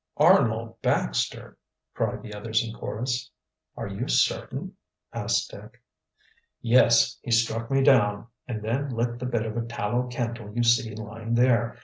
"Arnold 0.17 0.81
Baxter!" 0.81 1.59
cried 1.93 2.23
the 2.23 2.33
others 2.33 2.67
in 2.67 2.73
chorus. 2.73 3.29
"Are 3.77 3.85
you 3.85 4.07
certain?" 4.07 4.75
asked 5.13 5.51
Dick. 5.51 5.79
"Yes. 6.59 7.19
He 7.21 7.29
struck 7.29 7.69
me 7.69 7.83
down, 7.83 8.25
and 8.47 8.63
then 8.63 8.89
lit 8.95 9.19
the 9.19 9.27
bit 9.27 9.45
of 9.45 9.67
tallow 9.67 10.07
candle 10.07 10.51
you 10.55 10.63
see 10.63 10.95
lying 10.95 11.35
there. 11.35 11.77